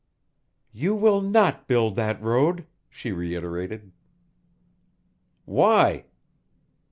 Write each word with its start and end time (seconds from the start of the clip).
"You 0.71 0.95
will 0.95 1.21
not 1.21 1.67
build 1.67 1.93
that 1.93 2.19
road," 2.23 2.65
she 2.89 3.11
reiterated. 3.11 3.91
"Why?" 5.45 6.05